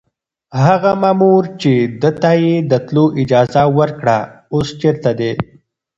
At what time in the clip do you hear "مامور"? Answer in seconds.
1.01-1.43